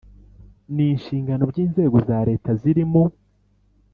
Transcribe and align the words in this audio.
N 0.75 0.77
inshingano 0.89 1.43
by 1.51 1.57
inzego 1.63 1.97
za 2.07 2.17
leta 2.29 2.49
ziri 2.61 2.83
mu 2.91 3.03